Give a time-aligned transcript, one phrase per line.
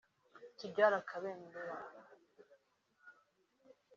[0.57, 1.75] Tidjala Kabendera